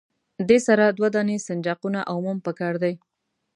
[0.49, 2.93] دې سره دوه دانې سنجاقونه او موم پکار دي.